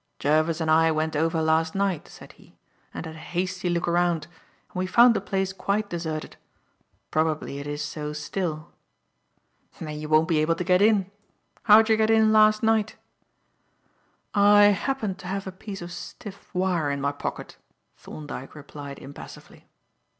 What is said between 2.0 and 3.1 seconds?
said he, "and